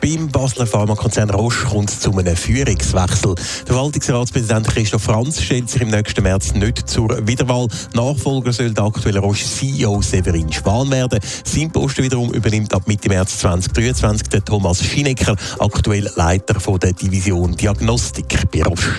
[0.00, 3.34] Beim Basler Pharmakonzern Roche kommt es zu einem Führungswechsel.
[3.34, 7.68] Der Verwaltungsratspräsident Christoph Franz stellt sich im nächsten März nicht zur Wiederwahl.
[7.94, 11.20] Nachfolger soll der aktuelle Roche-CEO Severin Schwan werden.
[11.44, 16.94] Sein Posten wiederum übernimmt ab Mitte März 2023 der Thomas Schinecker, aktuell Leiter von der
[16.94, 18.92] Division Diagnostik bei Roche.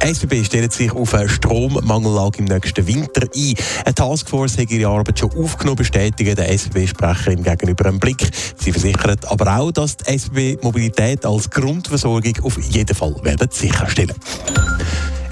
[0.00, 3.54] SBB stellt sich auf eine Strommangellage im nächsten Winter ein.
[3.84, 8.28] Eine Taskforce hat ihre Arbeit schon aufgenommen, bestätigen der SBB-Sprecherin gegenüber einem Blick.
[8.56, 14.14] Sie versichert aber auch, dass die SBB Mobilität als Grundversorgung auf jeden Fall werden sicherstellen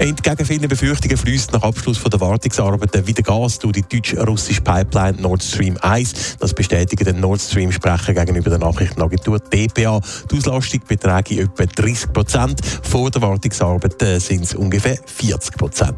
[0.09, 5.43] Entgegen vielen Befürchtungen fließt nach Abschluss der Wartungsarbeiten wieder Gas durch die deutsch-russische Pipeline Nord
[5.43, 6.37] Stream 1.
[6.39, 10.01] Das bestätigt der Nord Stream-Sprecher gegenüber der Nachrichtenagentur DPA.
[10.31, 12.59] Die Auslastung beträgt etwa 30 Prozent.
[12.81, 15.95] Vor der Wartungsarbeiten sind es ungefähr 40 Prozent.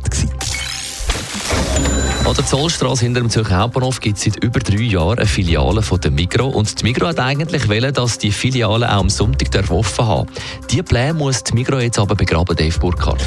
[2.25, 5.81] An der Zollstraße hinter dem Zürcher Hauptbahnhof gibt es seit über drei Jahren eine Filiale
[5.81, 6.49] von der Migro.
[6.49, 10.30] Und die Migro hat eigentlich wollen, dass die Filiale auch am Sonntag offen haben
[10.69, 13.25] Diese Pläne muss die Migro jetzt aber begraben, Dave Burkhardt.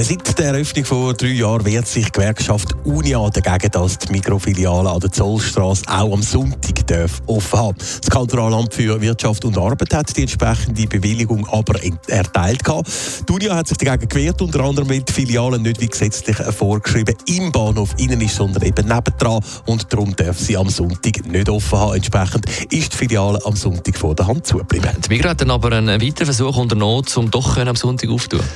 [0.00, 4.88] Seit der Eröffnung vor drei Jahren wehrt sich die Gewerkschaft Unia dagegen, dass die Mikrofiliale
[4.88, 6.84] an der Zollstraße auch am Sonntag
[7.26, 7.78] offen haben.
[7.78, 12.62] Das Kantonalamt für Wirtschaft und Arbeit hat die entsprechende Bewilligung aber erteilt.
[12.64, 17.16] Die Unia hat sich dagegen gewehrt, unter anderem weil die Filiale nicht wie gesetzlich vorgeschrieben
[17.26, 21.76] im Bahnhof innen ist, sondern eben nebendran und darum darf sie am Sonntag nicht offen
[21.76, 21.96] haben.
[21.96, 24.92] Entsprechend ist die Filiale am Sonntag vor der Hand zugeblieben.
[25.04, 28.46] Die Migros hat aber einen weiteren Versuch unternommen, um doch am Sonntag aufzutun.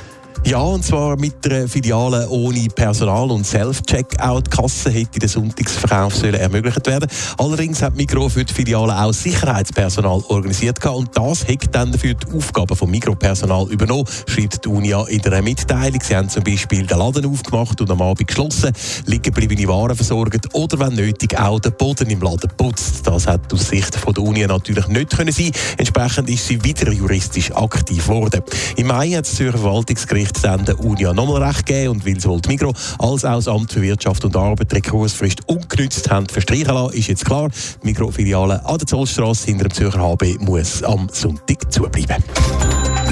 [0.45, 6.85] Ja, und zwar mit einer Filiale ohne Personal und Self-Checkout-Kasse hätte der Sonntagsverkauf sollen ermöglicht
[6.89, 7.09] werden.
[7.39, 12.37] Allerdings hat Migro für die Filiale auch Sicherheitspersonal organisiert und das hat dann dafür die
[12.37, 16.01] Aufgaben vom Mikropersonal übernommen, schreibt die Unia in einer Mitteilung.
[16.03, 18.73] Sie haben zum Beispiel den Laden aufgemacht und am Abend geschlossen,
[19.07, 23.07] liegen gebliebene Waren versorgt oder wenn nötig auch den Boden im Laden putzt.
[23.07, 25.53] Das hat aus Sicht von der Unia natürlich nicht können sein.
[25.77, 28.43] Entsprechend ist sie wieder juristisch aktiv geworden.
[28.77, 32.49] Im Mai hat das Zürcher Verwaltungsgericht Der Unia nochmal recht geben und weil sowohl die
[32.49, 37.09] Migro als auch das Amt für Wirtschaft und Arbeit Rekursfrist ungenützt haben verstreichen lassen, ist
[37.09, 37.49] jetzt klar,
[37.83, 42.23] die Migro-Filiale an der Zollstraße hinter dem Zürcher HB muss am Sonntag zubleiben.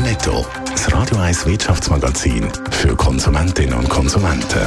[0.02, 4.66] Netto, das Radio 1 Wirtschaftsmagazin für Konsumentinnen und Konsumenten.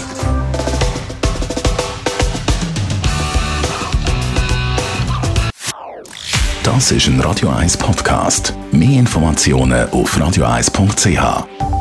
[6.64, 8.54] Das ist ein Radio 1 Podcast.
[8.72, 11.73] Mehr Informationen auf radio1.ch.